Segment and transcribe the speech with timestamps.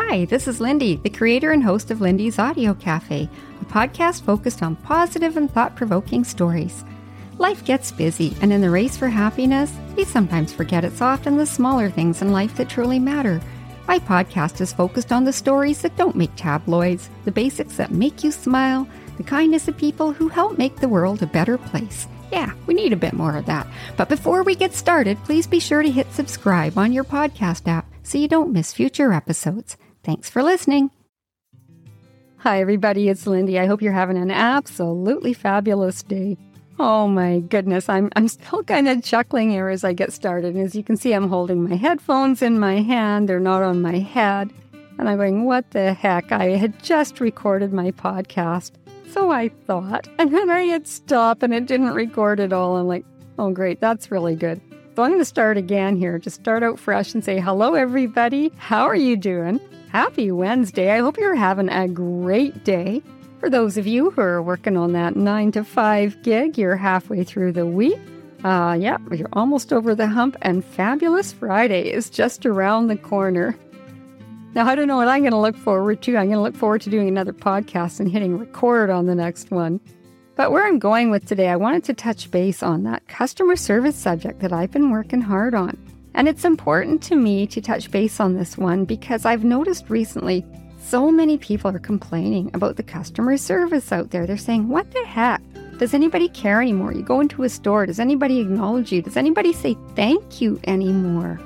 [0.00, 3.28] Hi, this is Lindy, the creator and host of Lindy's Audio Cafe,
[3.60, 6.84] a podcast focused on positive and thought provoking stories.
[7.38, 11.44] Life gets busy, and in the race for happiness, we sometimes forget it's often the
[11.44, 13.40] smaller things in life that truly matter.
[13.88, 18.22] My podcast is focused on the stories that don't make tabloids, the basics that make
[18.22, 18.86] you smile,
[19.16, 22.06] the kindness of people who help make the world a better place.
[22.30, 23.66] Yeah, we need a bit more of that.
[23.96, 27.86] But before we get started, please be sure to hit subscribe on your podcast app
[28.04, 29.76] so you don't miss future episodes.
[30.02, 30.90] Thanks for listening.
[32.38, 33.08] Hi, everybody.
[33.08, 33.58] It's Lindy.
[33.58, 36.36] I hope you're having an absolutely fabulous day.
[36.78, 40.56] Oh my goodness, I'm I'm still kind of chuckling here as I get started.
[40.56, 43.28] As you can see, I'm holding my headphones in my hand.
[43.28, 44.52] They're not on my head.
[44.98, 46.30] And I'm going, what the heck?
[46.30, 48.72] I had just recorded my podcast.
[49.10, 50.08] So I thought.
[50.18, 52.76] And then I hit stop and it didn't record at all.
[52.76, 53.04] I'm like,
[53.38, 54.60] oh great, that's really good.
[54.94, 56.18] So I'm going to start again here.
[56.18, 58.52] Just start out fresh and say, hello, everybody.
[58.56, 59.60] How are you doing?
[59.90, 60.90] Happy Wednesday.
[60.90, 63.02] I hope you're having a great day.
[63.40, 67.24] For those of you who are working on that 9 to 5 gig, you're halfway
[67.24, 67.98] through the week.
[68.44, 73.58] Uh, yeah, you're almost over the hump, and Fabulous Friday is just around the corner.
[74.54, 76.16] Now, I don't know what I'm going to look forward to.
[76.16, 79.50] I'm going to look forward to doing another podcast and hitting record on the next
[79.50, 79.80] one.
[80.36, 83.96] But where I'm going with today, I wanted to touch base on that customer service
[83.96, 85.78] subject that I've been working hard on.
[86.14, 90.44] And it's important to me to touch base on this one because I've noticed recently
[90.80, 94.26] so many people are complaining about the customer service out there.
[94.26, 95.42] They're saying, What the heck?
[95.78, 96.92] Does anybody care anymore?
[96.92, 99.00] You go into a store, does anybody acknowledge you?
[99.00, 101.40] Does anybody say thank you anymore?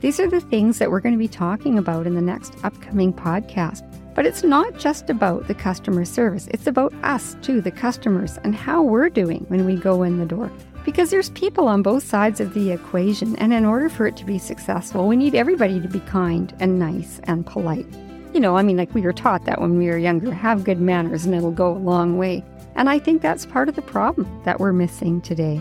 [0.00, 3.12] These are the things that we're going to be talking about in the next upcoming
[3.12, 3.82] podcast.
[4.14, 8.54] But it's not just about the customer service, it's about us too, the customers, and
[8.54, 10.50] how we're doing when we go in the door
[10.84, 14.24] because there's people on both sides of the equation, and in order for it to
[14.24, 17.86] be successful, we need everybody to be kind and nice and polite.
[18.32, 20.80] You know, I mean, like we were taught that when we were younger have good
[20.80, 22.44] manners and it'll go a long way.
[22.74, 25.60] And I think that's part of the problem that we're missing today.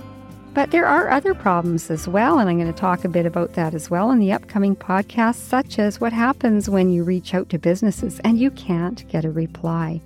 [0.53, 3.53] But there are other problems as well, and I'm going to talk a bit about
[3.53, 7.49] that as well in the upcoming podcast, such as what happens when you reach out
[7.49, 10.01] to businesses and you can't get a reply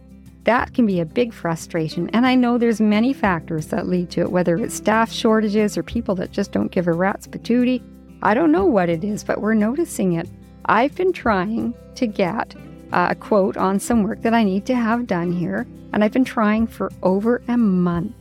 [0.46, 2.10] that can be a big frustration.
[2.12, 5.84] And I know there's many factors that lead to it, whether it's staff shortages or
[5.84, 7.84] people that just don't give a rat's patootie.
[8.24, 10.30] I don't know what it is, but we're noticing it.
[10.66, 12.56] I've been trying to get
[12.92, 16.26] a quote on some work that I need to have done here, and I've been
[16.26, 18.16] trying for over a month.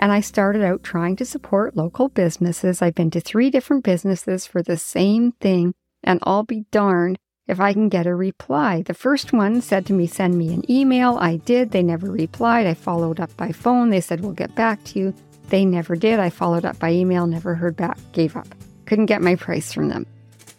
[0.00, 2.82] And I started out trying to support local businesses.
[2.82, 5.74] I've been to three different businesses for the same thing,
[6.04, 8.82] and I'll be darned if I can get a reply.
[8.82, 11.16] The first one said to me, send me an email.
[11.18, 11.70] I did.
[11.70, 12.66] They never replied.
[12.66, 13.90] I followed up by phone.
[13.90, 15.14] They said, we'll get back to you.
[15.48, 16.20] They never did.
[16.20, 18.46] I followed up by email, never heard back, gave up.
[18.84, 20.06] Couldn't get my price from them.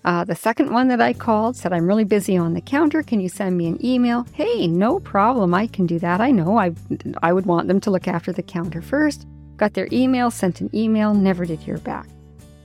[0.03, 3.03] Uh, the second one that I called said, I'm really busy on the counter.
[3.03, 4.25] Can you send me an email?
[4.33, 5.53] Hey, no problem.
[5.53, 6.21] I can do that.
[6.21, 6.57] I know.
[6.57, 6.73] I,
[7.21, 9.27] I would want them to look after the counter first.
[9.57, 12.07] Got their email, sent an email, never did hear back.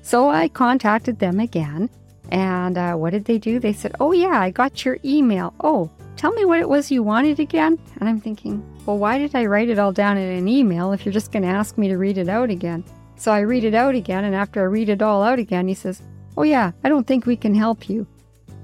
[0.03, 1.91] So I contacted them again
[2.31, 3.59] and uh, what did they do?
[3.59, 5.55] They said, Oh, yeah, I got your email.
[5.61, 7.79] Oh, tell me what it was you wanted again.
[8.01, 11.05] And I'm thinking, Well, why did I write it all down in an email if
[11.05, 12.85] you're just going to ask me to read it out again?
[13.17, 14.25] So I read it out again.
[14.25, 16.03] And after I read it all out again, he says,
[16.37, 18.07] Oh, yeah, I don't think we can help you.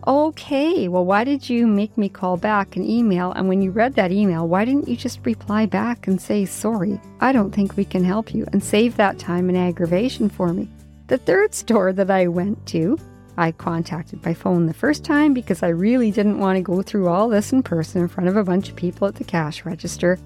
[0.06, 3.32] Okay, well, why did you make me call back an email?
[3.32, 6.98] And when you read that email, why didn't you just reply back and say, Sorry,
[7.20, 10.68] I don't think we can help you, and save that time and aggravation for me?
[11.08, 12.98] The third store that I went to,
[13.40, 17.08] I contacted by phone the first time because I really didn't want to go through
[17.08, 20.18] all this in person in front of a bunch of people at the cash register.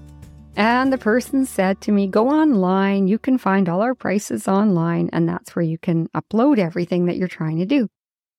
[0.57, 5.09] And the person said to me, Go online, you can find all our prices online,
[5.13, 7.87] and that's where you can upload everything that you're trying to do.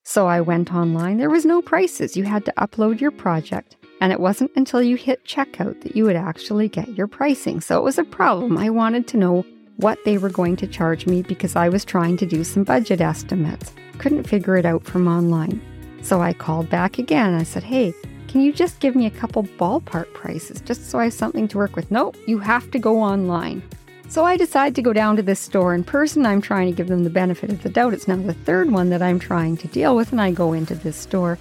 [0.04, 2.14] So I went online, there was no prices.
[2.14, 3.76] You had to upload your project.
[4.03, 7.62] And it wasn't until you hit checkout that you would actually get your pricing.
[7.62, 8.58] So it was a problem.
[8.58, 12.19] I wanted to know what they were going to charge me because I was trying
[12.19, 13.72] to do some budget estimates.
[13.98, 15.60] Couldn't figure it out from online.
[16.02, 17.34] So I called back again.
[17.34, 17.94] I said, Hey,
[18.28, 21.58] can you just give me a couple ballpark prices just so I have something to
[21.58, 21.90] work with?
[21.90, 23.62] No, you have to go online.
[24.08, 26.25] So I decide to go down to this store in person.
[26.25, 27.93] I'm trying to give them the benefit of the doubt.
[27.93, 30.75] It's now the third one that I'm trying to deal with, and I go into
[30.75, 31.38] this store.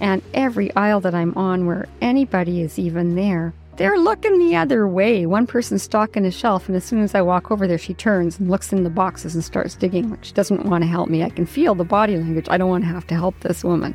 [0.00, 4.88] And every aisle that I'm on where anybody is even there, they're looking the other
[4.88, 5.26] way.
[5.26, 8.38] One person's stocking a shelf, and as soon as I walk over there, she turns
[8.38, 11.22] and looks in the boxes and starts digging like she doesn't want to help me.
[11.22, 12.46] I can feel the body language.
[12.48, 13.94] I don't want to have to help this woman.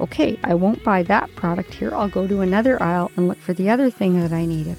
[0.00, 1.94] Okay, I won't buy that product here.
[1.94, 4.76] I'll go to another aisle and look for the other thing that I needed.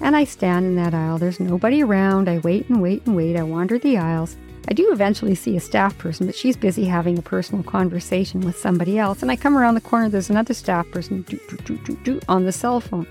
[0.00, 1.18] And I stand in that aisle.
[1.18, 2.28] There's nobody around.
[2.28, 3.36] I wait and wait and wait.
[3.36, 4.36] I wander the aisles.
[4.66, 8.58] I do eventually see a staff person, but she's busy having a personal conversation with
[8.58, 9.22] somebody else.
[9.22, 12.52] And I come around the corner, there's another staff person do, do, do, on the
[12.52, 13.06] cell phone.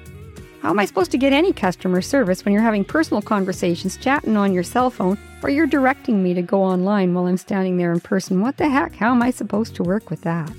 [0.63, 4.38] How am I supposed to get any customer service when you're having personal conversations chatting
[4.38, 7.92] on your cell phone or you're directing me to go online while I'm standing there
[7.92, 8.39] in person?
[8.39, 8.95] What the heck?
[8.95, 10.50] How am I supposed to work with that?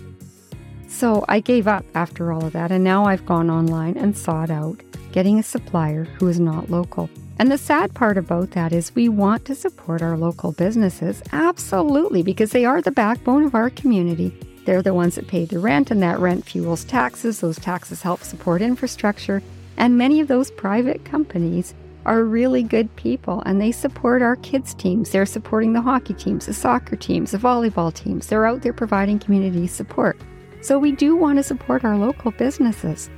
[0.89, 4.51] So I gave up after all of that, and now I've gone online and sought
[4.51, 4.79] out
[5.13, 7.09] getting a supplier who is not local.
[7.39, 12.23] And the sad part about that is we want to support our local businesses, absolutely,
[12.23, 14.39] because they are the backbone of our community.
[14.67, 17.41] They're the ones that pay the rent, and that rent fuels taxes.
[17.41, 19.43] Those taxes help support infrastructure.
[19.77, 21.75] And many of those private companies
[22.07, 25.11] are really good people and they support our kids' teams.
[25.11, 28.27] They're supporting the hockey teams, the soccer teams, the volleyball teams.
[28.27, 30.19] They're out there providing community support.
[30.61, 33.11] So we do want to support our local businesses.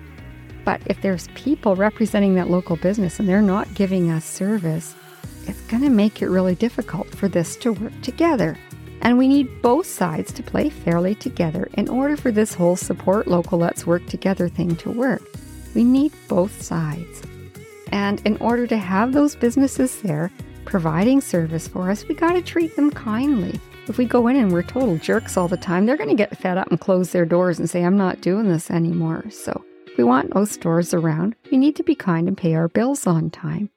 [0.65, 4.95] But if there's people representing that local business and they're not giving us service,
[5.47, 8.59] it's going to make it really difficult for this to work together.
[9.03, 13.29] And we need both sides to play fairly together in order for this whole support
[13.29, 15.23] local let's work together thing to work.
[15.77, 17.23] We need both sides.
[17.93, 20.33] And in order to have those businesses there
[20.65, 23.61] providing service for us, we got to treat them kindly.
[23.87, 26.39] If we go in and we're total jerks all the time, they're going to get
[26.39, 29.27] fed up and close their doors and say, I'm not doing this anymore.
[29.29, 29.63] So
[29.99, 33.29] we want those stores around, we need to be kind and pay our bills on
[33.29, 33.69] time.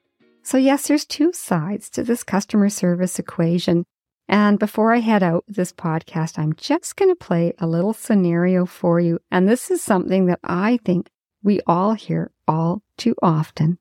[0.41, 3.83] So, yes, there's two sides to this customer service equation.
[4.29, 7.93] And before I head out with this podcast, I'm just going to play a little
[7.93, 9.19] scenario for you.
[9.29, 11.09] And this is something that I think
[11.43, 13.77] we all hear all too often.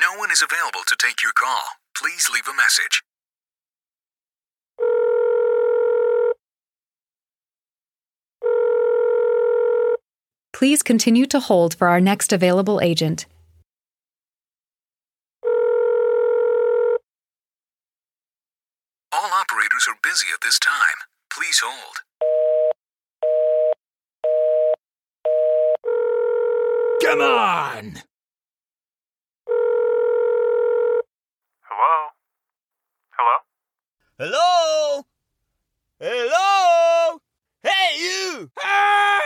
[0.00, 1.60] No one is available to take your call.
[1.96, 3.02] Please leave a message.
[10.52, 13.26] Please continue to hold for our next available agent.
[19.12, 21.07] All operators are busy at this time.
[21.38, 21.94] Please hold.
[27.00, 28.02] Come on!
[31.62, 32.08] Hello?
[33.10, 33.38] Hello?
[34.18, 35.04] Hello?
[36.00, 37.20] Hello?
[37.62, 38.50] Hey, you!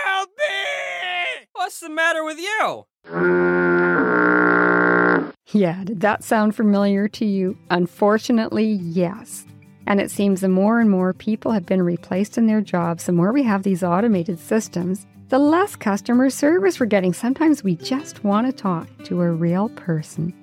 [0.04, 1.46] Help me!
[1.54, 2.84] What's the matter with you?
[5.58, 7.56] Yeah, did that sound familiar to you?
[7.70, 9.46] Unfortunately, yes.
[9.86, 13.12] And it seems the more and more people have been replaced in their jobs, the
[13.12, 17.12] more we have these automated systems, the less customer service we're getting.
[17.12, 20.34] Sometimes we just want to talk to a real person.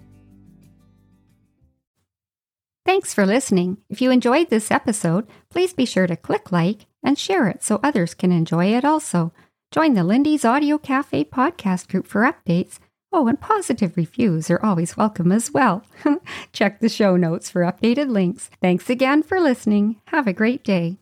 [2.84, 3.78] Thanks for listening.
[3.88, 7.80] If you enjoyed this episode, please be sure to click like and share it so
[7.82, 9.32] others can enjoy it also.
[9.70, 12.78] Join the Lindy's Audio Cafe podcast group for updates.
[13.12, 15.84] Oh, and positive reviews are always welcome as well.
[16.52, 18.50] Check the show notes for updated links.
[18.60, 20.00] Thanks again for listening.
[20.06, 20.96] Have a great day.